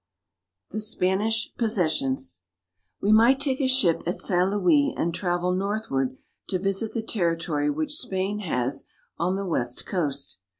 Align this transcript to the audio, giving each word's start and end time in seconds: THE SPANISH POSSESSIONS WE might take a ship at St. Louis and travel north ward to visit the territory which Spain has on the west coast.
THE 0.71 0.79
SPANISH 0.79 1.51
POSSESSIONS 1.59 2.41
WE 3.01 3.11
might 3.11 3.39
take 3.39 3.61
a 3.61 3.67
ship 3.67 4.01
at 4.07 4.17
St. 4.17 4.49
Louis 4.49 4.95
and 4.97 5.13
travel 5.13 5.53
north 5.53 5.91
ward 5.91 6.17
to 6.49 6.57
visit 6.57 6.93
the 6.95 7.03
territory 7.03 7.69
which 7.69 7.93
Spain 7.93 8.39
has 8.39 8.85
on 9.19 9.35
the 9.35 9.45
west 9.45 9.85
coast. 9.85 10.39